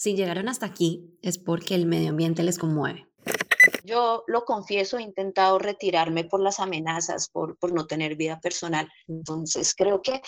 [0.00, 3.06] Si llegaron hasta aquí es porque el medio ambiente les conmueve.
[3.84, 8.88] Yo lo confieso, he intentado retirarme por las amenazas, por, por no tener vida personal.
[9.08, 10.22] Entonces creo que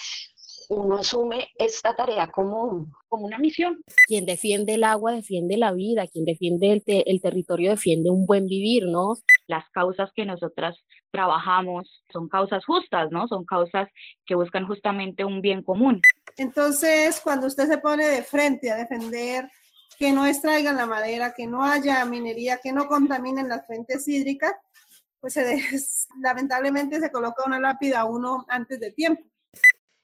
[0.68, 3.80] uno asume esta tarea como, como una misión.
[4.06, 8.48] Quien defiende el agua defiende la vida, quien defiende el, el territorio defiende un buen
[8.48, 9.14] vivir, ¿no?
[9.46, 10.76] Las causas que nosotras
[11.10, 13.26] trabajamos son causas justas, ¿no?
[13.26, 13.88] Son causas
[14.26, 16.02] que buscan justamente un bien común.
[16.36, 19.48] Entonces, cuando usted se pone de frente a defender
[20.02, 24.50] que no extraigan la madera, que no haya minería, que no contaminen las fuentes hídricas,
[25.20, 25.38] pues
[26.20, 29.22] lamentablemente se coloca una lápida a uno antes de tiempo.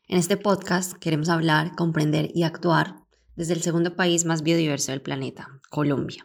[0.06, 2.94] En este podcast queremos hablar, comprender y actuar
[3.34, 6.24] desde el segundo país más biodiverso del planeta, Colombia.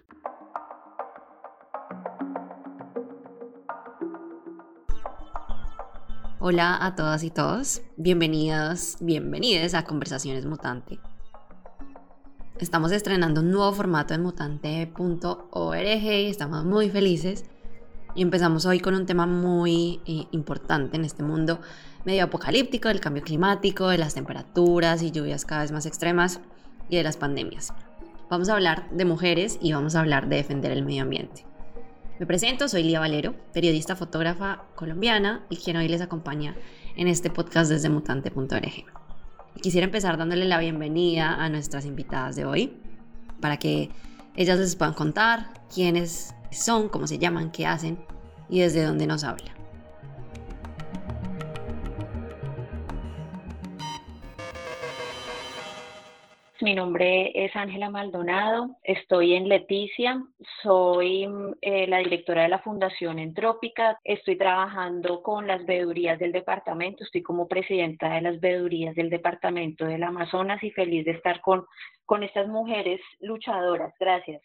[6.40, 10.99] Hola a todas y todos, bienvenidas, bienvenidos a Conversaciones Mutante.
[12.59, 17.45] Estamos estrenando un nuevo formato en mutante.org y estamos muy felices.
[18.15, 21.60] Y empezamos hoy con un tema muy eh, importante en este mundo
[22.05, 26.41] medio apocalíptico del cambio climático, de las temperaturas y lluvias cada vez más extremas
[26.90, 27.73] y de las pandemias.
[28.29, 31.45] Vamos a hablar de mujeres y vamos a hablar de defender el medio ambiente.
[32.20, 36.55] Me presento, soy Lía Valero, periodista fotógrafa colombiana y quien hoy les acompaña
[36.95, 39.02] en este podcast desde mutante.org.
[39.62, 42.73] Quisiera empezar dándole la bienvenida a nuestras invitadas de hoy
[43.40, 43.90] para que
[44.35, 47.98] ellas les puedan contar quiénes son, cómo se llaman, qué hacen
[48.49, 49.63] y desde dónde nos hablan.
[56.64, 60.24] Mi nombre es Ángela Maldonado, estoy en Leticia,
[60.62, 61.28] soy
[61.60, 67.22] eh, la directora de la Fundación Entrópica, estoy trabajando con las veedurías del departamento, estoy
[67.22, 71.66] como presidenta de las veedurías del departamento del Amazonas y feliz de estar con,
[72.06, 73.94] con estas mujeres luchadoras.
[74.00, 74.41] Gracias.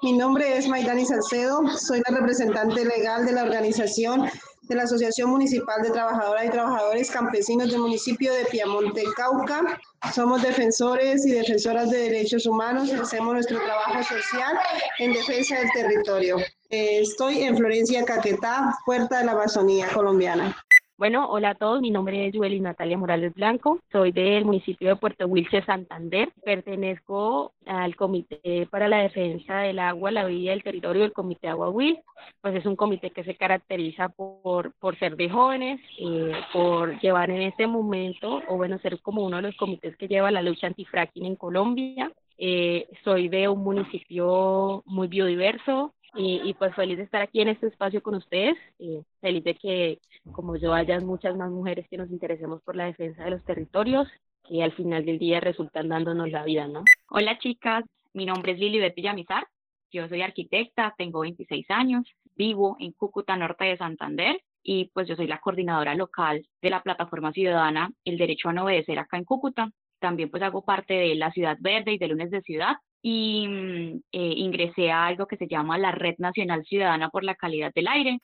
[0.00, 4.30] Mi nombre es Maidani Salcedo, soy la representante legal de la organización
[4.62, 9.80] de la Asociación Municipal de Trabajadoras y Trabajadores Campesinos del municipio de Piamonte, Cauca.
[10.14, 14.56] Somos defensores y defensoras de derechos humanos, hacemos nuestro trabajo social
[15.00, 16.36] en defensa del territorio.
[16.70, 20.56] Eh, estoy en Florencia, Caquetá, puerta de la Amazonía colombiana.
[20.98, 24.96] Bueno, hola a todos, mi nombre es Yueli Natalia Morales Blanco, soy del municipio de
[24.96, 30.64] Puerto Wilche, Santander, pertenezco al Comité para la Defensa del Agua, la Vida y el
[30.64, 32.00] Territorio del Comité Agua Will,
[32.40, 37.30] pues es un comité que se caracteriza por, por ser de jóvenes, eh, por llevar
[37.30, 40.66] en este momento, o bueno, ser como uno de los comités que lleva la lucha
[40.66, 47.22] antifracking en Colombia, eh, soy de un municipio muy biodiverso, y, pues feliz de estar
[47.22, 49.98] aquí en este espacio con ustedes, eh, feliz de que
[50.32, 54.08] como yo haya muchas más mujeres que nos interesemos por la defensa de los territorios,
[54.48, 56.82] que al final del día resultan dándonos la vida, ¿no?
[57.10, 59.46] Hola chicas, mi nombre es Lili Villamizar,
[59.90, 62.04] yo soy arquitecta, tengo 26 años,
[62.36, 66.82] vivo en Cúcuta, norte de Santander, y pues yo soy la coordinadora local de la
[66.82, 69.70] plataforma ciudadana El Derecho a No Obedecer acá en Cúcuta.
[69.98, 74.02] También pues hago parte de la Ciudad Verde y de Lunes de Ciudad, y mm,
[74.12, 77.88] eh, ingresé a algo que se llama la Red Nacional Ciudadana por la Calidad del
[77.88, 78.20] Aire.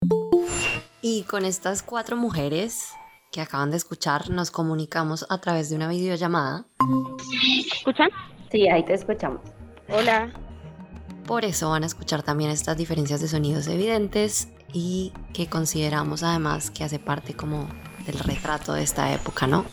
[1.03, 2.95] Y con estas cuatro mujeres
[3.31, 6.67] que acaban de escuchar, nos comunicamos a través de una videollamada.
[7.77, 8.09] ¿Escuchan?
[8.51, 9.41] Sí, ahí te escuchamos.
[9.89, 10.33] Hola.
[11.27, 16.71] Por eso van a escuchar también estas diferencias de sonidos evidentes y que consideramos además
[16.71, 17.69] que hace parte como
[18.07, 19.65] del retrato de esta época, ¿no?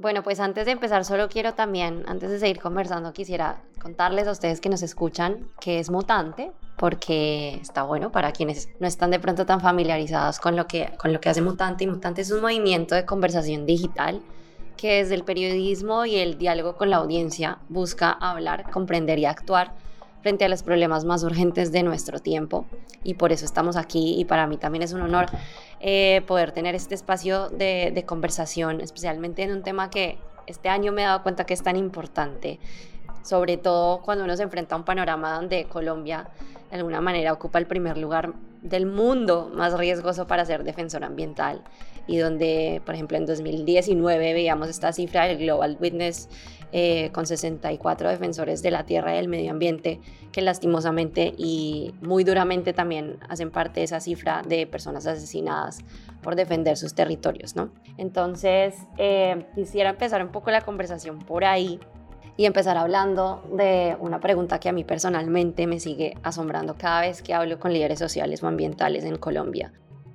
[0.00, 4.30] Bueno, pues antes de empezar, solo quiero también, antes de seguir conversando, quisiera contarles a
[4.30, 9.18] ustedes que nos escuchan que es mutante, porque está bueno para quienes no están de
[9.18, 11.82] pronto tan familiarizados con lo que, con lo que hace Mutante.
[11.82, 14.22] Y Mutante es un movimiento de conversación digital
[14.76, 19.72] que desde el periodismo y el diálogo con la audiencia busca hablar, comprender y actuar
[20.28, 22.66] frente a los problemas más urgentes de nuestro tiempo.
[23.02, 25.24] Y por eso estamos aquí y para mí también es un honor
[25.80, 30.92] eh, poder tener este espacio de, de conversación, especialmente en un tema que este año
[30.92, 32.58] me he dado cuenta que es tan importante,
[33.22, 36.28] sobre todo cuando uno se enfrenta a un panorama donde Colombia
[36.70, 41.62] de alguna manera ocupa el primer lugar del mundo más riesgoso para ser defensor ambiental
[42.06, 46.28] y donde, por ejemplo, en 2019 veíamos esta cifra del Global Witness
[46.72, 50.00] eh, con 64 defensores de la tierra y del medio ambiente
[50.32, 55.78] que lastimosamente y muy duramente también hacen parte de esa cifra de personas asesinadas
[56.22, 57.70] por defender sus territorios, ¿no?
[57.96, 61.80] Entonces, eh, quisiera empezar un poco la conversación por ahí
[62.36, 67.22] y empezar hablando de una pregunta que a mí personalmente me sigue asombrando cada vez
[67.22, 69.72] que hablo con líderes sociales o ambientales en Colombia.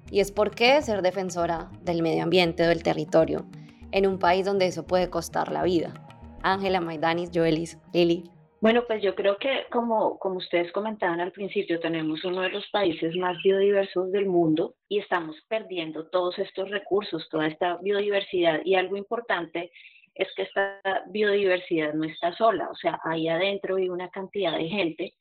[0.10, 3.46] Y es por qué ser defensora del medio ambiente o del territorio
[3.92, 5.94] en un país donde eso puede costar la vida.
[6.44, 8.24] Ángela, Maidanis, Joelis, Lili.
[8.64, 12.66] Bueno, pues yo creo que como, como ustedes comentaban al principio, tenemos uno de los
[12.70, 18.62] países más biodiversos del mundo y estamos perdiendo todos estos recursos, toda esta biodiversidad.
[18.64, 19.70] Y algo importante
[20.16, 24.70] es que esta biodiversidad no está sola, o sea, ahí adentro hay una cantidad de
[24.70, 25.14] gente,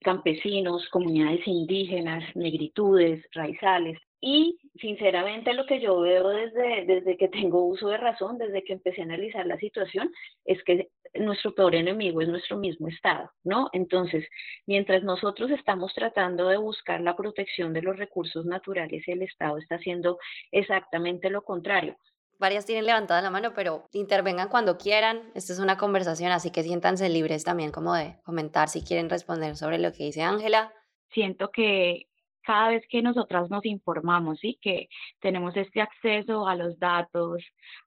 [0.00, 7.66] campesinos, comunidades indígenas, negritudes, raizales, y sinceramente lo que yo veo desde, desde que tengo
[7.66, 10.12] uso de razón, desde que empecé a analizar la situación,
[10.44, 13.68] es que nuestro peor enemigo es nuestro mismo Estado, ¿no?
[13.72, 14.24] Entonces,
[14.64, 19.74] mientras nosotros estamos tratando de buscar la protección de los recursos naturales, el Estado está
[19.74, 20.18] haciendo
[20.52, 21.96] exactamente lo contrario.
[22.38, 25.32] Varias tienen levantada la mano, pero intervengan cuando quieran.
[25.34, 29.56] Esta es una conversación, así que siéntanse libres también como de comentar si quieren responder
[29.56, 30.72] sobre lo que dice Ángela.
[31.10, 32.06] Siento que
[32.42, 34.88] cada vez que nosotras nos informamos y que
[35.20, 37.42] tenemos este acceso a los datos,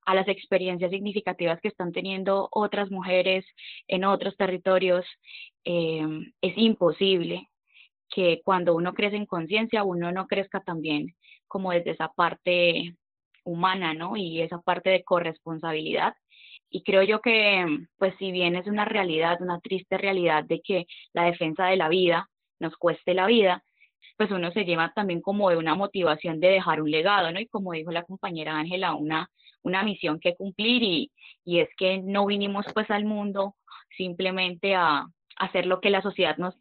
[0.05, 3.45] a las experiencias significativas que están teniendo otras mujeres
[3.87, 5.05] en otros territorios,
[5.63, 7.49] em, es imposible
[8.09, 11.15] que cuando uno crece en conciencia, uno no crezca también
[11.47, 12.95] como desde esa parte
[13.43, 14.17] humana, ¿no?
[14.17, 16.15] Y esa parte de corresponsabilidad.
[16.69, 17.65] Y creo yo que,
[17.97, 21.89] pues si bien es una realidad, una triste realidad de que la defensa de la
[21.89, 22.29] vida
[22.59, 23.63] nos cueste la vida,
[24.17, 27.39] pues uno se lleva también como de una motivación de dejar un legado, ¿no?
[27.39, 29.29] Y como dijo la compañera Ángela, una,
[29.63, 31.11] una misión que cumplir y,
[31.43, 33.55] y es que no vinimos pues al mundo
[33.97, 35.05] simplemente a,
[35.37, 36.55] hacer lo que la sociedad nos,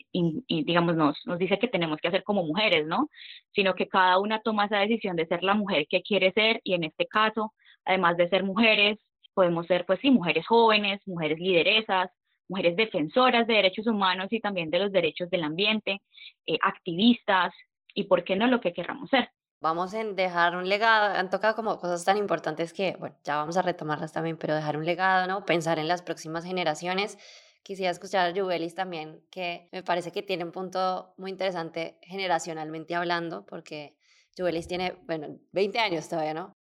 [0.48, 3.08] digamos, nos, nos dice que tenemos que hacer como mujeres, ¿no?
[3.54, 6.74] Sino que cada una toma esa decisión de ser la mujer que quiere ser y
[6.74, 7.52] en este caso,
[7.84, 8.98] además de ser mujeres,
[9.34, 12.10] podemos ser, pues sí, mujeres jóvenes, mujeres lideresas,
[12.48, 16.02] mujeres defensoras de derechos humanos y también de los derechos del ambiente,
[16.46, 17.52] eh, activistas
[17.94, 19.30] y, ¿por qué no, lo que querramos ser?
[19.60, 23.56] Vamos a dejar un legado, han tocado como cosas tan importantes que, bueno, ya vamos
[23.56, 25.46] a retomarlas también, pero dejar un legado, ¿no?
[25.46, 27.16] Pensar en las próximas generaciones.
[27.62, 32.94] Quisiera escuchar a Jubelis también, que me parece que tiene un punto muy interesante generacionalmente
[32.94, 33.96] hablando, porque
[34.36, 36.52] Jubelis tiene, bueno, 20 años todavía, ¿no?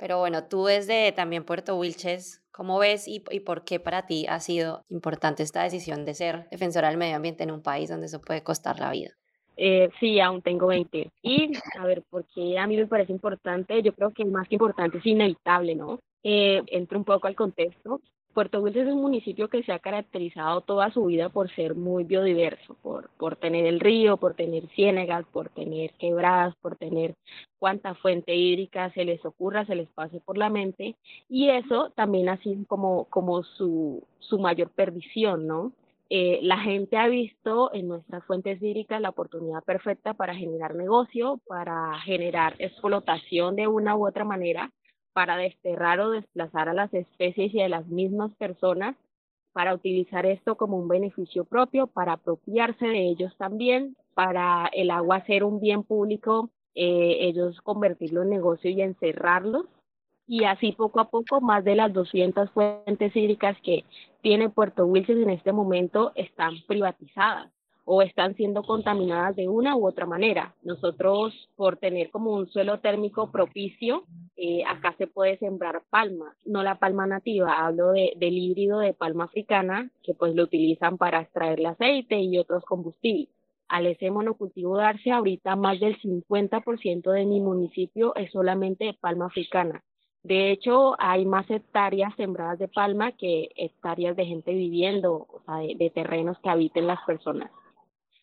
[0.00, 4.26] Pero bueno, tú desde también Puerto Wilches, ¿cómo ves y, y, por qué para ti
[4.26, 8.06] ha sido importante esta decisión de ser defensora del medio ambiente en un país donde
[8.06, 9.10] eso puede costar la vida?
[9.58, 11.10] Eh, sí, aún tengo 20.
[11.22, 14.96] Y a ver, porque a mí me parece importante, yo creo que más que importante
[14.96, 16.00] es inevitable, ¿no?
[16.22, 18.00] Eh, entro un poco al contexto.
[18.34, 22.04] Puerto Wilches es un municipio que se ha caracterizado toda su vida por ser muy
[22.04, 27.16] biodiverso, por, por tener el río, por tener ciénegas, por tener quebradas, por tener
[27.58, 30.96] cuanta fuente hídrica se les ocurra, se les pase por la mente,
[31.28, 35.72] y eso también ha sido como, como su, su mayor perdición, ¿no?
[36.12, 41.40] Eh, la gente ha visto en nuestras fuentes hídricas la oportunidad perfecta para generar negocio,
[41.46, 44.72] para generar explotación de una u otra manera,
[45.12, 48.96] para desterrar o desplazar a las especies y a las mismas personas,
[49.52, 55.24] para utilizar esto como un beneficio propio, para apropiarse de ellos también, para el agua
[55.26, 59.66] ser un bien público, eh, ellos convertirlo en negocio y encerrarlos.
[60.26, 63.84] Y así poco a poco más de las 200 fuentes hídricas que
[64.20, 67.50] tiene Puerto Wilches en este momento están privatizadas
[67.84, 70.54] o están siendo contaminadas de una u otra manera.
[70.62, 74.04] Nosotros, por tener como un suelo térmico propicio,
[74.42, 78.94] eh, acá se puede sembrar palma, no la palma nativa, hablo de, del híbrido de
[78.94, 83.28] palma africana, que pues lo utilizan para extraer el aceite y otros combustibles.
[83.68, 89.26] Al ese monocultivo darse, ahorita más del 50% de mi municipio es solamente de palma
[89.26, 89.84] africana.
[90.22, 95.56] De hecho, hay más hectáreas sembradas de palma que hectáreas de gente viviendo, o sea,
[95.56, 97.50] de, de terrenos que habiten las personas.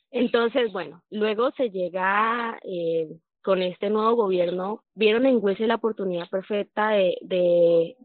[0.10, 3.08] Entonces, bueno, luego se llega eh,
[3.48, 7.96] con este nuevo gobierno, vieron en Huese la oportunidad perfecta de,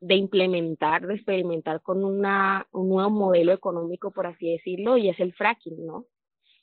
[0.00, 5.18] de, implementar, de experimentar con una, un nuevo modelo económico, por así decirlo, y es
[5.18, 6.06] el fracking, ¿no?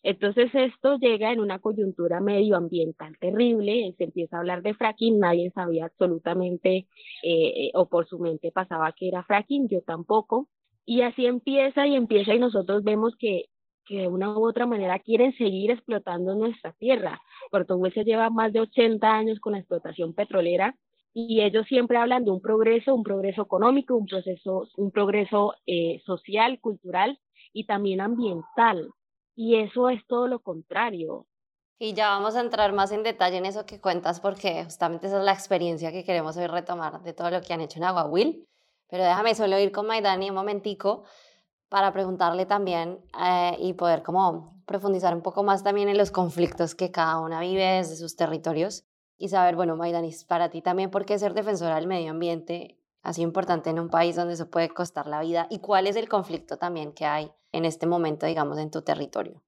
[0.03, 5.51] Entonces esto llega en una coyuntura medioambiental terrible, se empieza a hablar de fracking, nadie
[5.51, 6.88] sabía absolutamente
[7.24, 10.48] eh, o por su mente pasaba que era fracking, yo tampoco,
[10.86, 13.48] y así empieza y empieza y nosotros vemos que
[13.89, 17.19] que de una u otra manera quieren seguir explotando nuestra tierra.
[17.50, 20.75] Puerto Wilches lleva más de 80 años con la explotación petrolera
[21.12, 26.01] y ellos siempre hablan de un progreso, un progreso económico, un proceso, un progreso eh,
[26.05, 27.19] social, cultural
[27.51, 28.91] y también ambiental.
[29.36, 31.25] Y eso es todo lo contrario.
[31.79, 35.17] Y ya vamos a entrar más en detalle en eso que cuentas porque justamente esa
[35.17, 38.46] es la experiencia que queremos hoy retomar de todo lo que han hecho en Aguahuil.
[38.88, 41.05] Pero déjame solo ir con Maidani un momentico
[41.70, 46.76] para preguntarle también eh, y poder como profundizar un poco más también en los conflictos
[46.76, 48.86] que cada una vive desde sus territorios
[49.18, 53.14] y saber, bueno, Maidanis, para ti también, ¿por qué ser defensora del medio ambiente ha
[53.14, 56.10] sido importante en un país donde eso puede costar la vida y cuál es el
[56.10, 59.42] conflicto también que hay en este momento, digamos, en tu territorio.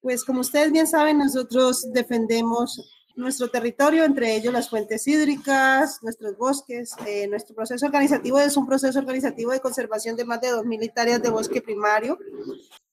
[0.00, 6.36] Pues como ustedes bien saben, nosotros defendemos nuestro territorio, entre ellos las fuentes hídricas, nuestros
[6.36, 6.94] bosques.
[7.06, 11.22] Eh, nuestro proceso organizativo es un proceso organizativo de conservación de más de 2.000 hectáreas
[11.22, 12.18] de bosque primario.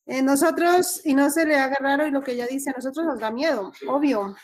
[0.06, 3.06] Eh, nosotros, y no se le haga raro y lo que ella dice, a nosotros
[3.06, 4.36] nos da miedo, obvio.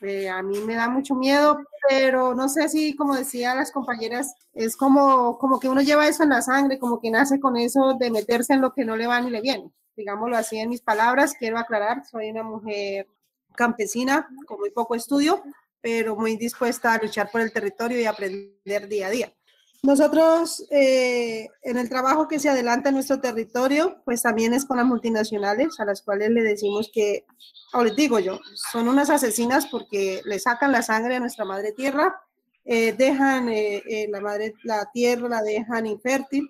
[0.00, 4.34] Eh, a mí me da mucho miedo, pero no sé si, como decía las compañeras,
[4.54, 7.94] es como, como que uno lleva eso en la sangre, como que nace con eso
[7.98, 9.70] de meterse en lo que no le va ni le viene.
[9.96, 13.06] Digámoslo así en mis palabras, quiero aclarar, soy una mujer
[13.54, 15.42] campesina con muy poco estudio,
[15.80, 19.34] pero muy dispuesta a luchar por el territorio y aprender día a día.
[19.82, 24.78] Nosotros, eh, en el trabajo que se adelanta en nuestro territorio, pues también es con
[24.78, 27.26] las multinacionales, a las cuales le decimos que,
[27.74, 28.40] o les digo yo,
[28.72, 32.18] son unas asesinas porque le sacan la sangre a nuestra madre tierra,
[32.64, 36.48] eh, dejan eh, la madre, la tierra, la dejan infértil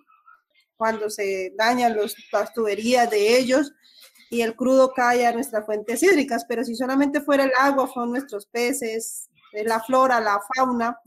[0.77, 3.73] cuando se dañan los, las tuberías de ellos,
[4.35, 8.11] y el crudo cae a nuestras fuentes hídricas, pero si solamente fuera el agua, son
[8.11, 10.99] nuestros peces, la flora, la fauna,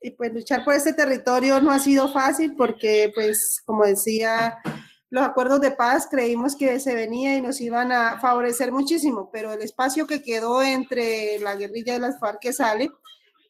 [0.00, 4.58] y pues luchar por este territorio no ha sido fácil porque, pues, como decía,
[5.08, 9.52] los acuerdos de paz creímos que se venía y nos iban a favorecer muchísimo, pero
[9.52, 12.90] el espacio que quedó entre la guerrilla de las FARC que sale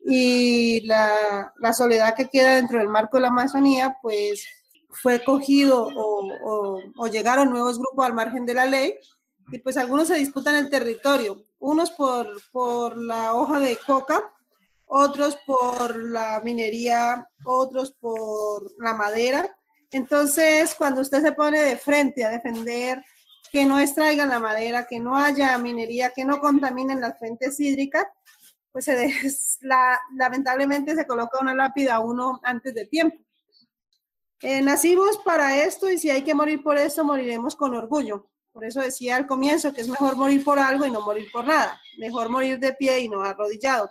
[0.04, 4.44] y la, la soledad que queda dentro del marco de la Amazonía, pues
[4.94, 8.94] fue cogido o, o, llegaron nuevos grupos al margen de la ley
[9.50, 14.32] y pues algunos se disputan el territorio, unos por, por la hoja de coca,
[14.86, 19.56] otros por la minería, otros por la madera.
[19.90, 23.02] Entonces, cuando usted se pone de frente a defender
[23.50, 28.04] que no extraigan la madera, que no haya minería, que no contaminen las fuentes hídricas,
[28.72, 29.14] pues se
[29.60, 33.16] la, lamentablemente se coloca una lápida a uno antes de tiempo.
[34.40, 38.28] Eh, nacimos para esto y si hay que morir por esto, moriremos con orgullo.
[38.54, 41.44] Por eso decía al comienzo que es mejor morir por algo y no morir por
[41.44, 41.80] nada.
[41.98, 43.90] Mejor morir de pie y no arrodillado.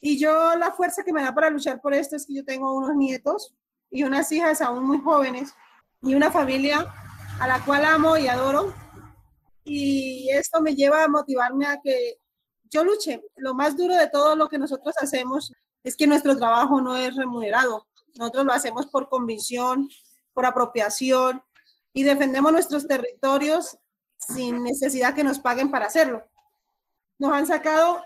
[0.00, 2.72] Y yo la fuerza que me da para luchar por esto es que yo tengo
[2.72, 3.52] unos nietos
[3.90, 5.52] y unas hijas aún muy jóvenes
[6.02, 6.86] y una familia
[7.40, 8.72] a la cual amo y adoro.
[9.64, 12.20] Y esto me lleva a motivarme a que
[12.70, 13.24] yo luche.
[13.34, 17.16] Lo más duro de todo lo que nosotros hacemos es que nuestro trabajo no es
[17.16, 17.88] remunerado.
[18.14, 19.88] Nosotros lo hacemos por convicción,
[20.32, 21.42] por apropiación
[21.92, 23.76] y defendemos nuestros territorios
[24.28, 26.24] sin necesidad que nos paguen para hacerlo.
[27.18, 28.02] Nos han sacado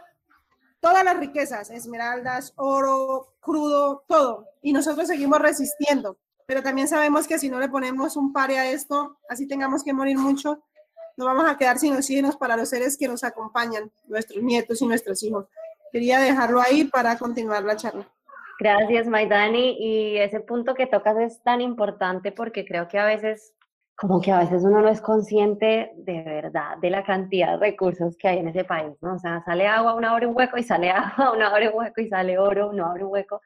[0.81, 4.47] todas las riquezas, esmeraldas, oro, crudo, todo.
[4.63, 6.19] Y nosotros seguimos resistiendo.
[6.47, 9.93] Pero también sabemos que si no le ponemos un pare a esto, así tengamos que
[9.93, 10.65] morir mucho,
[11.17, 14.87] no vamos a quedar sin oxígenos para los seres que nos acompañan, nuestros nietos y
[14.87, 15.47] nuestros hijos.
[15.93, 18.09] Quería dejarlo ahí para continuar la charla.
[18.59, 19.77] Gracias, Maidani.
[19.79, 23.55] Y ese punto que tocas es tan importante porque creo que a veces,
[24.01, 28.17] como que a veces uno no es consciente de verdad de la cantidad de recursos
[28.17, 29.15] que hay en ese país, ¿no?
[29.17, 32.01] O sea, sale agua, uno abre un hueco y sale agua, uno abre un hueco
[32.01, 33.43] y sale oro, uno abre un hueco,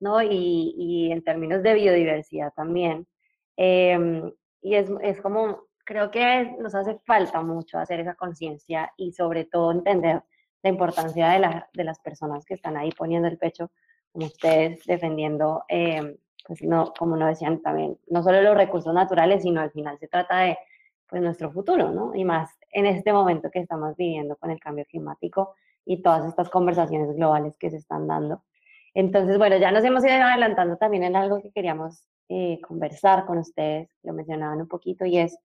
[0.00, 0.20] ¿no?
[0.20, 3.06] Y, y en términos de biodiversidad también.
[3.56, 9.12] Em, y es, es como, creo que nos hace falta mucho hacer esa conciencia y
[9.12, 10.24] sobre todo entender
[10.64, 13.70] la importancia de, la, de las personas que están ahí poniendo el pecho
[14.10, 19.42] como ustedes defendiendo, eh, pues no, como no decían también, no solo los recursos naturales,
[19.42, 20.58] sino al final se trata de
[21.08, 22.14] pues nuestro futuro, ¿no?
[22.14, 26.48] Y más en este momento que estamos viviendo con el cambio climático y todas estas
[26.48, 28.42] conversaciones globales que se están dando.
[28.94, 33.38] Entonces, bueno, ya nos hemos ido adelantando también en algo que queríamos eh, conversar con
[33.38, 35.38] ustedes, lo mencionaban un poquito, y es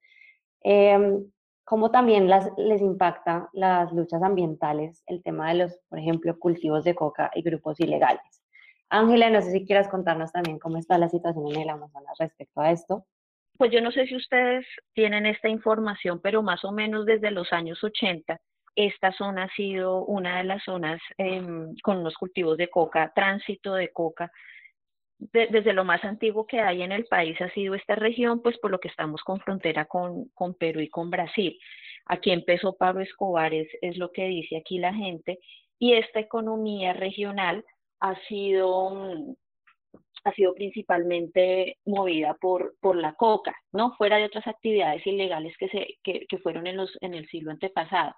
[0.64, 1.20] eh,
[1.64, 6.86] cómo también las, les impacta las luchas ambientales, el tema de los, por ejemplo, cultivos
[6.86, 8.42] de coca y grupos ilegales.
[8.90, 12.62] Ángela, no sé si quieras contarnos también cómo está la situación en el Amazonas respecto
[12.62, 13.06] a esto.
[13.58, 17.52] Pues yo no sé si ustedes tienen esta información, pero más o menos desde los
[17.52, 18.40] años 80,
[18.76, 23.74] esta zona ha sido una de las zonas em, con los cultivos de coca, tránsito
[23.74, 24.32] de coca.
[25.20, 28.70] desde lo más antiguo que hay en el país ha sido esta región, pues por
[28.70, 31.60] lo que estamos con frontera con, con Perú y con Brasil.
[32.06, 35.40] Aquí empezó Pablo Escobar, es, es lo que dice aquí la gente,
[35.80, 37.66] y esta economía regional
[38.00, 39.36] ha sido,
[40.24, 43.96] ha sido principalmente movida por, por la coca, ¿no?
[43.96, 47.52] Fuera de otras actividades ilegales que, se, que, que fueron en, los, en el siglo
[47.52, 48.14] antepasado.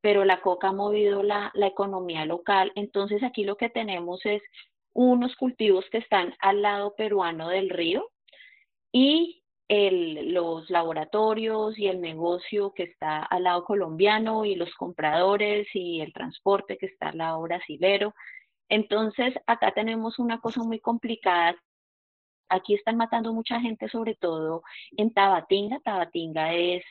[0.00, 2.72] Pero la coca ha movido la, la economía local.
[2.74, 4.42] Entonces aquí lo que tenemos es
[4.92, 8.10] unos cultivos que están al lado peruano del río
[8.92, 15.66] y el, los laboratorios y el negocio que está al lado colombiano y los compradores
[15.74, 18.14] y el transporte que está al lado brasilero.
[18.68, 21.56] Entonces, acá tenemos una cosa muy complicada
[22.48, 24.62] Aquí están matando mucha gente, sobre todo
[24.96, 25.80] en Tabatinga.
[25.80, 26.84] Tabatinga es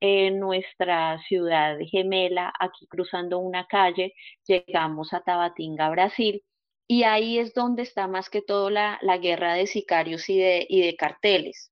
[0.00, 2.52] eh, nuestra ciudad gemela.
[2.58, 4.14] Aquí cruzando una calle,
[4.46, 6.42] llegamos a Tabatinga, Brasil.
[6.88, 10.80] Y ahí es donde está más que todo la, guerra de sicarios y de, y
[10.82, 11.70] de carteles.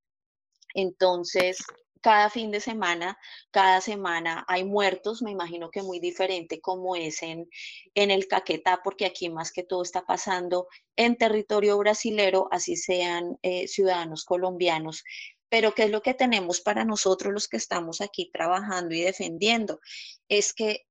[0.73, 1.63] Entonces,
[2.01, 3.17] cada fin de semana,
[3.51, 7.49] cada semana hay muertos, me imagino que muy diferente como es en,
[7.93, 13.37] en el Caquetá, porque aquí más que todo está pasando en territorio brasilero, así sean
[13.43, 15.03] eh, ciudadanos colombianos.
[15.49, 19.79] Pero ¿qué es lo que tenemos para nosotros los que estamos aquí trabajando y defendiendo?
[20.27, 20.87] Es que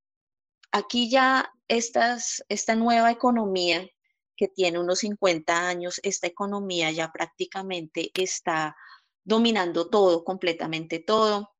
[0.70, 3.88] aquí ya estas, esta nueva economía
[4.36, 8.76] que tiene unos 50 años, esta economía ya prácticamente está
[9.30, 11.52] dominando todo, completamente todo.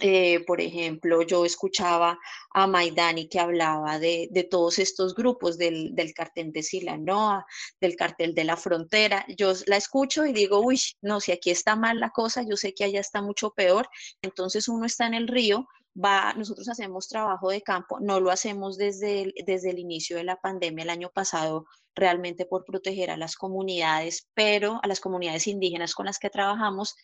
[0.00, 2.18] Eh, por ejemplo, yo escuchaba
[2.52, 7.46] a Maidani que hablaba de, todos estos grupos del, cartel de Silanoa,
[7.80, 9.24] del cartel de la frontera.
[9.38, 12.74] Yo la escucho y digo, uy, no, si aquí está mal la cosa, yo sé
[12.74, 13.88] que allá está mucho peor.
[14.20, 18.76] Entonces uno está en el río, va, nosotros hacemos trabajo de campo, no lo hacemos
[18.76, 23.36] desde desde el inicio de la pandemia el año pasado realmente por proteger a las
[23.36, 26.94] comunidades, pero a las comunidades indígenas con las que trabajamos,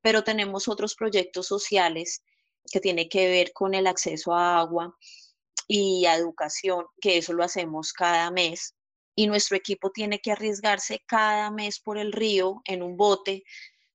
[0.00, 2.22] pero tenemos otros proyectos sociales
[2.70, 4.96] que tienen que ver con el acceso a agua
[5.68, 8.74] y a educación, que eso lo hacemos cada mes.
[9.14, 13.44] Y nuestro equipo tiene que arriesgarse cada mes por el río en un bote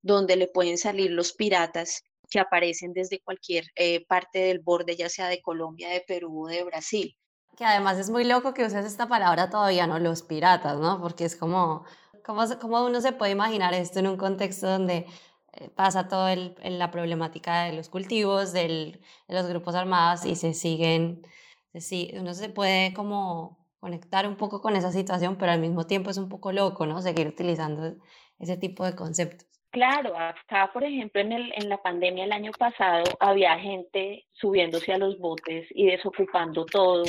[0.01, 5.09] donde le pueden salir los piratas que aparecen desde cualquier eh, parte del borde, ya
[5.09, 7.17] sea de Colombia, de Perú o de Brasil
[7.55, 9.99] que además es muy loco que uses esta palabra todavía, ¿no?
[9.99, 11.01] Los piratas, ¿no?
[11.01, 11.85] Porque es como,
[12.23, 15.05] ¿cómo, cómo uno se puede imaginar esto en un contexto donde
[15.53, 20.53] eh, pasa toda la problemática de los cultivos, del, de los grupos armados y se
[20.53, 21.25] siguen,
[21.73, 26.09] se, uno se puede como conectar un poco con esa situación, pero al mismo tiempo
[26.09, 27.01] es un poco loco, ¿no?
[27.01, 27.95] Seguir utilizando
[28.39, 29.47] ese tipo de conceptos.
[29.69, 34.93] Claro, acá, por ejemplo, en, el, en la pandemia el año pasado había gente subiéndose
[34.93, 37.03] a los botes y desocupando todo,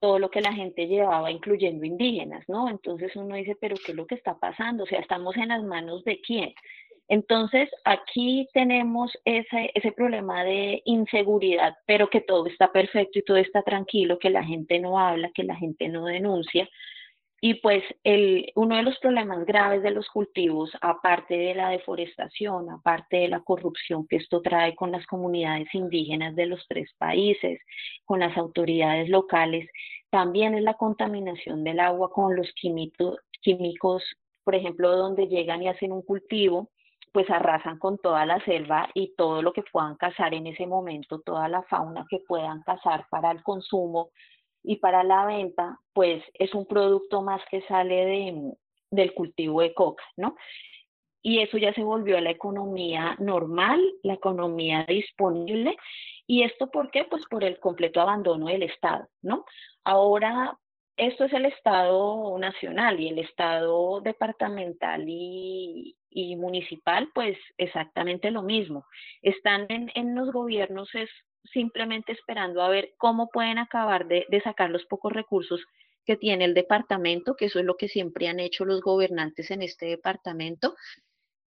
[0.00, 2.68] todo lo que la gente llevaba, incluyendo indígenas, ¿no?
[2.68, 4.84] Entonces uno dice, pero ¿qué es lo que está pasando?
[4.84, 6.54] O sea, estamos en las manos de quién.
[7.08, 13.36] Entonces, aquí tenemos ese, ese problema de inseguridad, pero que todo está perfecto y todo
[13.36, 16.68] está tranquilo, que la gente no habla, que la gente no denuncia,
[17.40, 22.70] y pues el, uno de los problemas graves de los cultivos, aparte de la deforestación,
[22.70, 27.60] aparte de la corrupción que esto trae con las comunidades indígenas de los tres países,
[28.04, 29.68] con las autoridades locales,
[30.10, 34.02] también es la contaminación del agua con los químicos, químicos
[34.46, 36.70] por ejemplo, donde llegan y hacen un cultivo,
[37.10, 41.20] pues arrasan con toda la selva y todo lo que puedan cazar en ese momento,
[41.20, 44.10] toda la fauna que puedan cazar para el consumo
[44.66, 48.52] y para la venta, pues es un producto más que sale de,
[48.90, 50.34] del cultivo de coca, ¿no?
[51.22, 55.76] Y eso ya se volvió a la economía normal, la economía disponible.
[56.26, 57.04] ¿Y esto por qué?
[57.04, 59.44] Pues por el completo abandono del Estado, ¿no?
[59.84, 60.58] Ahora,
[60.96, 68.42] esto es el Estado nacional y el Estado departamental y, y municipal, pues exactamente lo
[68.42, 68.84] mismo.
[69.22, 70.88] Están en, en los gobiernos
[71.52, 75.64] simplemente esperando a ver cómo pueden acabar de, sacar los pocos recursos
[76.04, 79.62] que tiene el departamento, que eso es lo que siempre han hecho los gobernantes en
[79.62, 80.76] este departamento,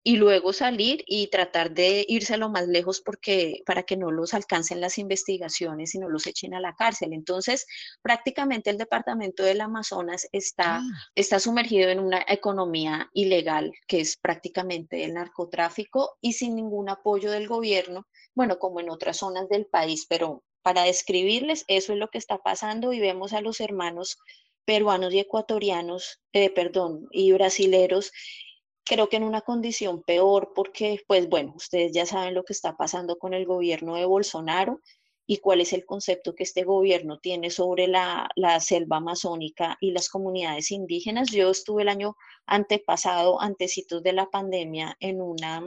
[0.03, 4.11] y luego salir y tratar de irse a lo más lejos porque para que no
[4.11, 7.13] los alcancen las investigaciones y no los echen a la cárcel.
[7.13, 7.65] Entonces,
[8.01, 10.83] prácticamente el departamento del Amazonas está, ah.
[11.15, 17.31] está sumergido en una economía ilegal que es prácticamente el narcotráfico y sin ningún apoyo
[17.31, 22.09] del gobierno bueno, como en otras zonas del país, pero para describirles, eso es lo
[22.09, 24.17] que está pasando y vemos a los hermanos
[24.65, 28.11] peruanos y ecuatorianos, eh, perdón, y brasileros,
[28.93, 32.77] creo que en una condición peor porque, pues bueno, ustedes ya saben lo que está
[32.77, 34.81] pasando con el gobierno de Bolsonaro
[35.25, 39.91] y cuál es el concepto que este gobierno tiene sobre la, la selva amazónica y
[39.91, 41.31] las comunidades indígenas.
[41.31, 45.63] Yo estuve el año antepasado, antecitos de la pandemia, en una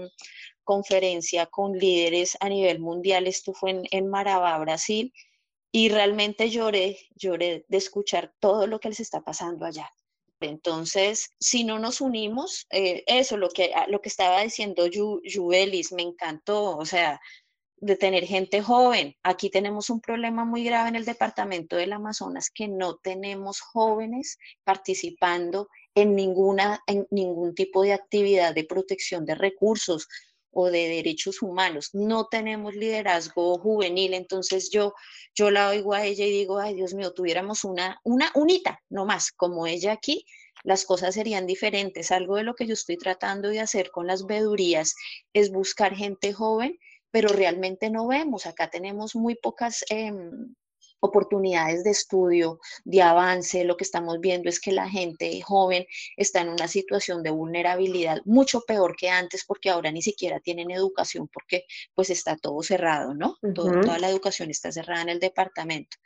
[0.63, 5.13] conferencia con líderes a nivel mundial, esto fue en, en Marabá, Brasil,
[5.73, 9.91] y realmente lloré, lloré de escuchar todo lo que les está pasando allá.
[10.41, 16.03] Entonces, si no nos unimos, eh, eso, lo que, lo que estaba diciendo Juvelis, me
[16.03, 17.21] encantó, o sea,
[17.79, 19.15] de tener gente joven.
[19.23, 24.39] Aquí tenemos un problema muy grave en el departamento del Amazonas, que no tenemos jóvenes
[24.65, 30.09] participando en, ninguna, en ningún tipo de actividad de protección de recursos
[30.59, 31.91] o de derechos humanos.
[31.93, 34.95] No tenemos liderazgo juvenil, entonces yo,
[35.35, 39.05] yo la oigo a ella y digo, ay Dios mío, tuviéramos una, una unita, no
[39.05, 40.25] más, como ella aquí,
[40.65, 42.11] las cosas serían diferentes.
[42.11, 44.95] Algo de lo que yo estoy tratando de hacer con las vedurías
[45.35, 46.79] es buscar gente joven,
[47.11, 48.47] pero realmente no vemos.
[48.47, 50.55] Acá tenemos muy pocas em,
[51.01, 56.41] oportunidades de estudio, de avance, lo que estamos viendo es que la gente joven está
[56.41, 61.29] en una situación de vulnerabilidad mucho peor que antes porque ahora ni siquiera tienen educación
[61.29, 63.37] porque pues está todo cerrado, ¿no?
[63.55, 65.97] Toda la educación está cerrada en el departamento.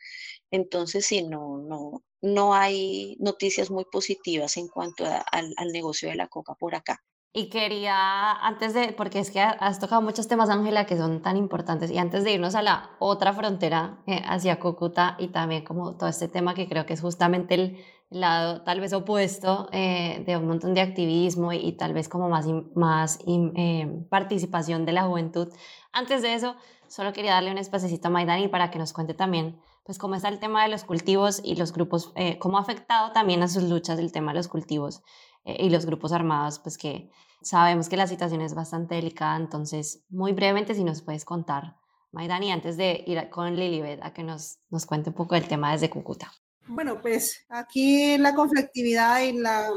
[0.50, 6.28] Entonces, sí, no, no, no hay noticias muy positivas en cuanto al negocio de la
[6.28, 7.02] coca por acá.
[7.32, 11.36] Y quería, antes de, porque es que has tocado muchos temas, Ángela, que son tan
[11.36, 15.96] importantes, y antes de irnos a la otra frontera, eh, hacia Cúcuta, y también como
[15.96, 17.76] todo este tema que creo que es justamente el
[18.10, 22.46] lado tal vez opuesto eh, de un montón de activismo y, tal vez como más,
[22.74, 25.52] más eh, participación de la juventud.
[25.92, 26.56] Antes de eso,
[26.88, 30.28] solo quería darle un espacecito a Maidani para que nos cuente también pues cómo está
[30.28, 33.98] el tema de los cultivos y los grupos, cómo ha afectado también a sus luchas
[33.98, 35.02] el tema de los cultivos
[35.44, 37.10] eh, y los grupos armados, pues que
[37.42, 41.76] sabemos que la situación es bastante delicada, entonces muy brevemente si nos puedes contar,
[42.12, 45.72] Maidani, antes de ir con Lilibet a que nos, nos cuente un poco el tema
[45.72, 46.32] desde Cúcuta.
[46.66, 49.70] Bueno, pues aquí la conflictividad y la,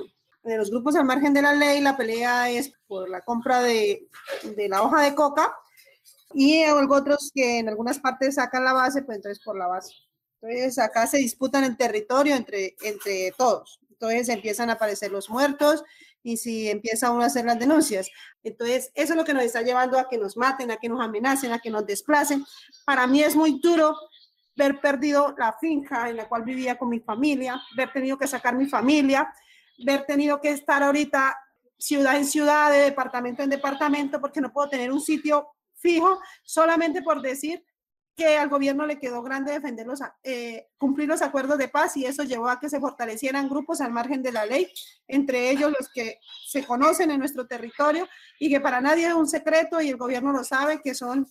[0.43, 4.08] de los grupos al margen de la ley, la pelea es por la compra de,
[4.56, 5.56] de la hoja de coca
[6.34, 9.93] y otros que en algunas partes sacan la base, pues entonces por la base.
[10.41, 13.80] Entonces acá se disputan el territorio entre, entre todos.
[14.04, 15.84] Entonces empiezan a aparecer los muertos
[16.24, 18.10] y si empieza uno a hacer las denuncias.
[18.44, 21.02] Entonces, eso es lo que nos está llevando a que nos maten, a que nos
[21.02, 22.46] amenacen, a que nos desplacen.
[22.86, 23.96] Para mí es muy duro
[24.56, 28.56] ver perdido la finca en la cual vivía con mi familia, ver tenido que sacar
[28.56, 29.34] mi familia,
[29.86, 31.38] ver tenido que estar ahorita
[31.78, 37.02] ciudad en ciudad, de departamento en departamento, porque no puedo tener un sitio fijo solamente
[37.02, 37.63] por decir
[38.15, 42.06] que al gobierno le quedó grande defender los, eh, cumplir los acuerdos de paz y
[42.06, 44.71] eso llevó a que se fortalecieran grupos al margen de la ley,
[45.08, 48.08] entre ellos los que se conocen en nuestro territorio
[48.39, 51.28] y que para nadie es un secreto y el gobierno lo sabe, que son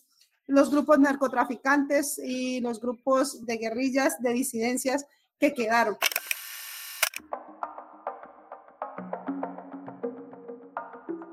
[0.47, 5.07] los grupos narcotraficantes y los grupos de guerrillas, de disidencias
[5.39, 5.97] que quedaron.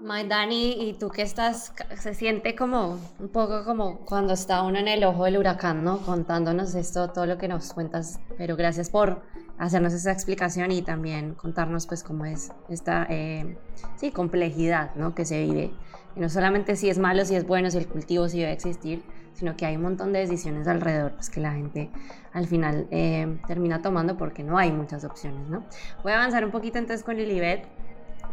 [0.10, 1.72] Dani, ¿y tú qué estás?
[2.00, 6.00] Se siente como un poco como cuando está uno en el ojo del huracán, ¿no?
[6.00, 9.22] Contándonos esto, todo lo que nos cuentas, pero gracias por
[9.60, 13.56] hacernos esa explicación y también contarnos pues cómo es esta, eh,
[13.98, 15.14] sí, complejidad, ¿no?
[15.14, 15.72] Que se vive.
[16.16, 19.56] Y no solamente si es malo, si es bueno, si el cultivo debe existir, sino
[19.56, 21.92] que hay un montón de decisiones alrededor pues, que la gente
[22.34, 25.64] al final eh, termina tomando porque no hay muchas opciones, ¿no?
[26.02, 27.68] Voy a avanzar un poquito entonces con Lilibet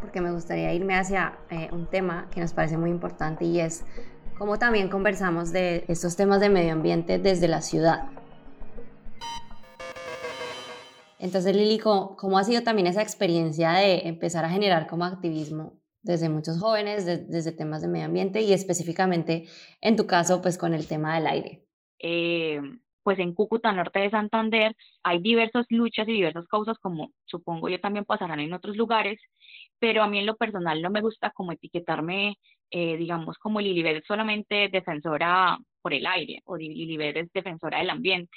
[0.00, 3.84] porque me gustaría irme hacia eh, un tema que nos parece muy importante y es
[4.38, 8.10] cómo también conversamos de estos temas de medio ambiente desde la ciudad.
[11.18, 16.28] Entonces, Lili, ¿cómo, ha sido también esa experiencia de empezar a generar como activismo desde
[16.28, 19.46] muchos jóvenes, desde temas de medio ambiente y específicamente
[19.80, 21.66] en tu caso, pues con el tema del aire?
[21.98, 22.60] Eh,
[23.06, 27.78] pues en Cúcuta, norte de Santander, hay diversas luchas y diversas causas, como supongo yo
[27.78, 29.20] también pasarán en otros lugares,
[29.78, 32.34] pero a mí en lo personal no me gusta como etiquetarme,
[32.68, 38.36] eh, digamos, como Lilibet solamente defensora por el aire o Lilibet es defensora del ambiente.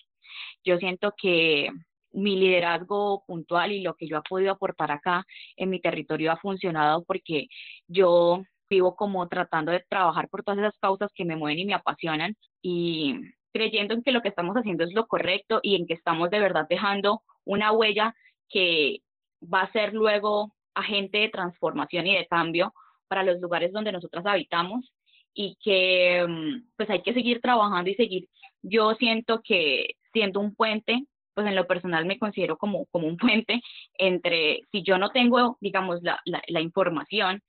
[0.64, 1.72] Yo siento que
[2.12, 5.26] mi liderazgo puntual y lo que yo he podido aportar acá
[5.58, 7.48] en mi territorio ha funcionado porque
[7.88, 11.74] yo vivo como tratando de trabajar por todas esas causas que me mueven y me
[11.74, 13.16] apasionan y
[13.52, 16.40] creyendo en que lo que estamos haciendo es lo correcto y en que estamos de
[16.40, 18.16] verdad dejando una huella
[18.48, 19.02] que
[19.42, 22.74] va a ser luego agente de transformación y de cambio
[23.08, 24.92] para los lugares donde nosotras habitamos
[25.34, 28.28] y que mm, pues hay que seguir trabajando y seguir.
[28.62, 33.18] Yo siento que siendo un puente, pues en lo personal me considero como, como un
[33.18, 33.62] puente
[33.98, 37.42] entre, si yo no tengo, digamos, la, la información,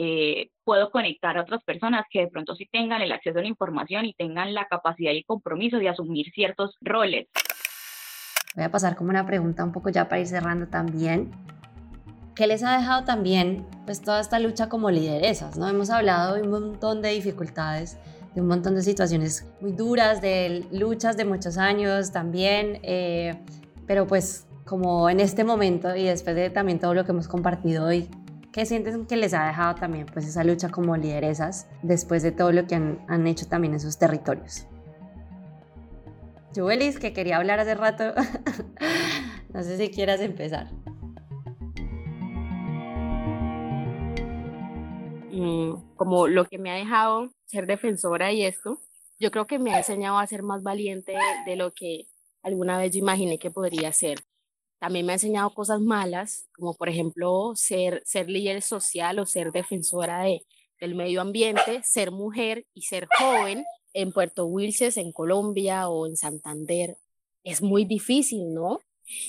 [0.00, 3.48] eh, puedo conectar a otras personas que de pronto sí tengan el acceso a la
[3.48, 7.26] información y tengan la capacidad y compromiso de asumir ciertos roles.
[8.54, 11.32] Voy a pasar como una pregunta un poco ya para ir cerrando también.
[12.36, 15.58] ¿Qué les ha dejado también pues toda esta lucha como lideresas?
[15.58, 15.68] ¿no?
[15.68, 17.98] Hemos hablado de un montón de dificultades,
[18.36, 23.34] de un montón de situaciones muy duras, de luchas de muchos años también, eh,
[23.88, 27.86] pero pues como en este momento y después de también todo lo que hemos compartido
[27.86, 28.08] hoy,
[28.52, 32.50] ¿Qué sienten que les ha dejado también pues esa lucha como lideresas después de todo
[32.52, 34.66] lo que han, han hecho también en sus territorios?
[36.54, 38.14] Jubelis, que quería hablar hace rato,
[39.52, 40.70] no sé si quieras empezar.
[45.30, 48.80] Mm, como lo que me ha dejado ser defensora y esto,
[49.20, 51.14] yo creo que me ha enseñado a ser más valiente
[51.46, 52.06] de lo que
[52.42, 54.18] alguna vez yo imaginé que podría ser.
[54.78, 59.50] También me ha enseñado cosas malas, como por ejemplo ser, ser líder social o ser
[59.52, 60.42] defensora de,
[60.80, 66.16] del medio ambiente, ser mujer y ser joven en Puerto Wilches, en Colombia o en
[66.16, 66.96] Santander.
[67.42, 68.80] Es muy difícil, ¿no?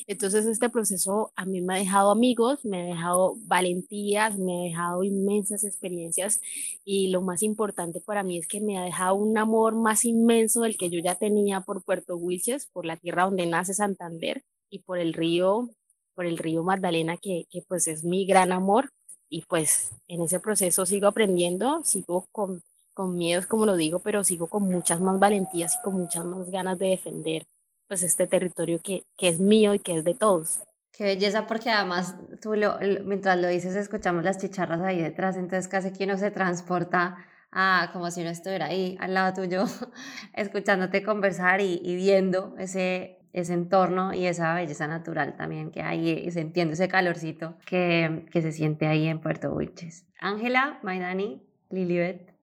[0.07, 4.63] Entonces este proceso a mí me ha dejado amigos, me ha dejado valentías, me ha
[4.65, 6.41] dejado inmensas experiencias
[6.83, 10.61] y lo más importante para mí es que me ha dejado un amor más inmenso
[10.61, 14.79] del que yo ya tenía por Puerto Wilches, por la tierra donde nace Santander y
[14.79, 15.69] por el río,
[16.15, 18.91] por el río Magdalena que, que pues es mi gran amor
[19.29, 22.61] y pues en ese proceso sigo aprendiendo, sigo con,
[22.93, 26.49] con miedos como lo digo, pero sigo con muchas más valentías y con muchas más
[26.49, 27.45] ganas de defender
[27.87, 30.59] pues este territorio que, que es mío y que es de todos.
[30.91, 35.67] Qué belleza, porque además tú lo, mientras lo dices escuchamos las chicharras ahí detrás, entonces
[35.67, 39.63] casi que uno se transporta a como si uno estuviera ahí al lado tuyo,
[40.33, 46.09] escuchándote conversar y, y, viendo ese, ese entorno y esa belleza natural también que hay
[46.09, 50.05] y se entiende ese calorcito que, que se siente ahí en Puerto Wilches.
[50.19, 52.33] Ángela, Maidani, Lilibet.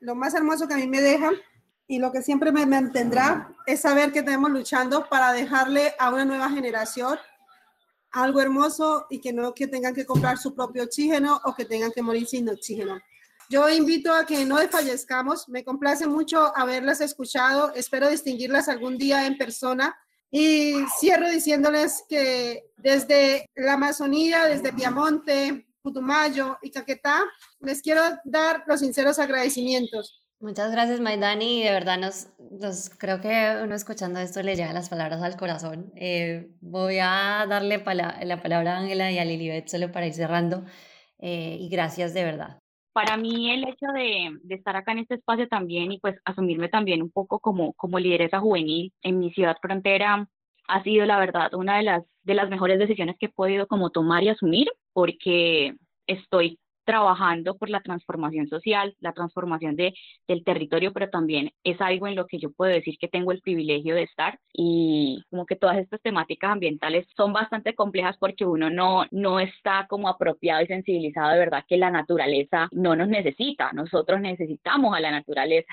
[0.00, 1.30] Lo más hermoso que a mí me deja
[1.86, 6.24] y lo que siempre me mantendrá es saber que estamos luchando para dejarle a una
[6.24, 7.18] nueva generación
[8.12, 11.92] algo hermoso y que no que tengan que comprar su propio oxígeno o que tengan
[11.92, 13.00] que morir sin oxígeno.
[13.48, 15.48] Yo invito a que no desfallezcamos.
[15.48, 17.72] Me complace mucho haberlas escuchado.
[17.74, 19.96] Espero distinguirlas algún día en persona.
[20.30, 27.24] Y cierro diciéndoles que desde la Amazonía, desde Piamonte, Putumayo y Caquetá,
[27.60, 31.62] les quiero dar los sinceros agradecimientos Muchas gracias, Maidani.
[31.62, 35.92] De verdad, nos, nos, creo que uno escuchando esto le llegan las palabras al corazón.
[35.96, 37.84] Eh, voy a darle
[38.24, 40.64] la palabra a Ángela y a Lilibet solo para ir cerrando.
[41.18, 42.59] Eh, y gracias de verdad.
[43.00, 46.68] Para mí el hecho de, de, estar acá en este espacio también y pues asumirme
[46.68, 50.28] también un poco como, como lideresa juvenil en mi ciudad frontera
[50.68, 53.88] ha sido la verdad una de las, de las mejores decisiones que he podido como
[53.88, 59.94] tomar y asumir porque estoy trabajando por la transformación social, la transformación de,
[60.28, 63.40] del territorio, pero también es algo en lo que yo puedo decir que tengo el
[63.40, 68.70] privilegio de estar y como que todas estas temáticas ambientales son bastante complejas porque uno
[68.70, 73.72] no, no está como apropiado y sensibilizado de verdad que la naturaleza no nos necesita,
[73.72, 75.72] nosotros necesitamos a la naturaleza.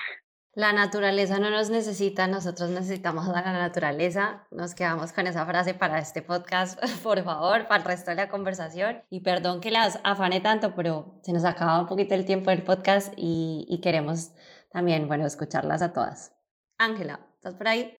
[0.58, 4.44] La naturaleza no nos necesita, nosotros necesitamos a la naturaleza.
[4.50, 8.28] Nos quedamos con esa frase para este podcast, por favor, para el resto de la
[8.28, 9.04] conversación.
[9.08, 12.64] Y perdón que las afane tanto, pero se nos acaba un poquito el tiempo del
[12.64, 14.32] podcast y, queremos
[14.72, 16.32] también, bueno, escucharlas a todas.
[16.76, 17.96] Ángela, ¿estás por ahí?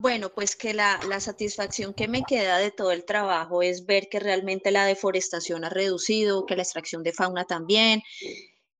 [0.00, 4.08] Bueno, pues que la, la, satisfacción que me queda de todo el trabajo es ver
[4.08, 8.02] que realmente la deforestación ha reducido, que la extracción de fauna también,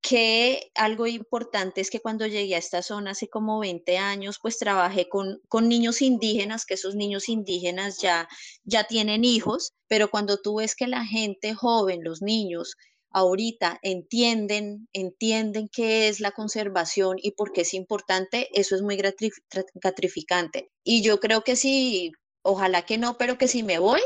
[0.01, 4.59] que algo importante es que cuando llegué a esta zona hace como 20 años, pues
[4.59, 8.29] trabajé con, con niños indígenas, que esos niños indígenas ya,
[8.65, 12.77] ya tienen hijos, pero cuando tú ves que la gente joven, los niños,
[13.11, 18.97] ahorita entienden, entienden qué es la conservación y por qué es importante, eso es muy
[18.97, 20.71] gratificante.
[20.85, 24.01] Y yo creo que sí, ojalá que no, pero que si me voy,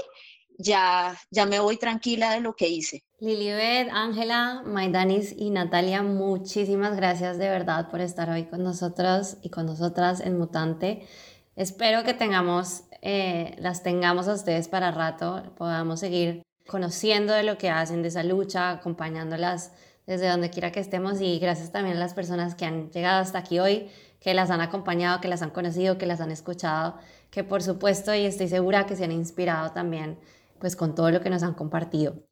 [0.63, 3.03] ya, ya me voy tranquila de lo que hice.
[3.19, 9.51] Lilibet, Ángela, Maidanis y Natalia, muchísimas gracias de verdad por estar hoy con nosotros y
[9.51, 11.07] con nosotras en Mutante.
[11.55, 17.59] Espero que tengamos, eh, las tengamos a ustedes para rato, podamos seguir conociendo de lo
[17.59, 19.73] que hacen, de esa lucha, acompañándolas
[20.07, 23.39] desde donde quiera que estemos y gracias también a las personas que han llegado hasta
[23.39, 23.89] aquí hoy,
[24.21, 26.97] que las han acompañado, que las han conocido, que las han escuchado,
[27.31, 30.19] que por supuesto y estoy segura que se han inspirado también
[30.63, 32.23] pues con todo lo que nos han compartido.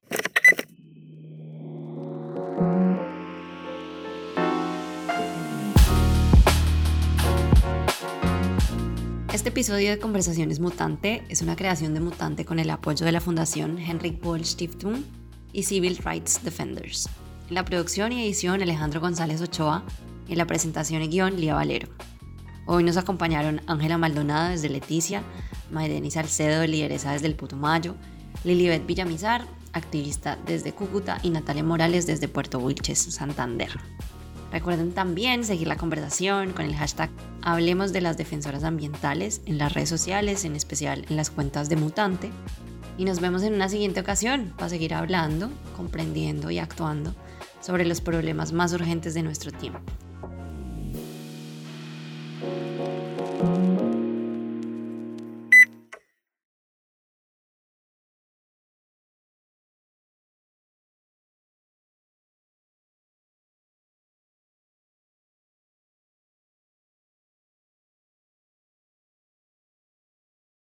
[9.33, 13.21] Este episodio de Conversaciones Mutante es una creación de Mutante con el apoyo de la
[13.21, 15.03] Fundación Henrik Boll Stiftung
[15.53, 17.09] y Civil Rights Defenders.
[17.49, 19.83] En la producción y edición Alejandro González Ochoa
[20.29, 21.88] en la presentación y guion Lía Valero.
[22.66, 25.25] Hoy nos acompañaron Ángela Maldonado desde Leticia,
[25.73, 27.97] Maideni Salcedo, lideresa desde el Putumayo,
[28.44, 33.70] Lilibet Villamizar, activista desde Cúcuta, y Natalia Morales desde Puerto Wilches, Santander.
[34.50, 37.11] Recuerden también seguir la conversación con el hashtag
[37.42, 41.76] Hablemos de las Defensoras Ambientales en las redes sociales, en especial en las cuentas de
[41.76, 42.31] Mutante.
[42.98, 47.14] Y nos vemos en una siguiente ocasión para seguir hablando, comprendiendo y actuando
[47.61, 49.81] sobre los problemas más urgentes de nuestro tiempo.